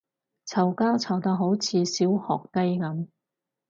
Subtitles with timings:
[0.47, 3.07] 嘈交嘈到好似小學雞噉